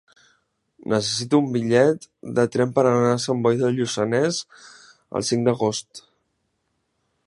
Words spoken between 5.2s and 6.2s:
el cinc d'agost.